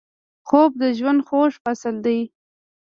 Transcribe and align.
خوب 0.47 0.71
د 0.81 0.83
ژوند 0.97 1.19
خوږ 1.27 1.53
فصل 1.63 1.95
دی 2.05 2.19